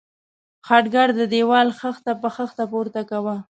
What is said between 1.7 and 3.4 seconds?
خښته په خښته پورته کاوه.